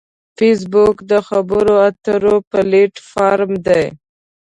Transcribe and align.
فېسبوک 0.37 0.95
د 1.11 1.13
خبرو 1.27 1.73
اترو 1.87 2.35
پلیټ 2.51 2.93
فارم 3.11 3.51
دی 3.67 3.83